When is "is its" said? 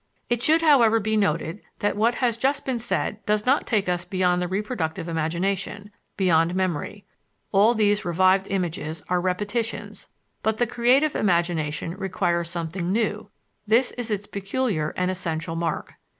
13.91-14.25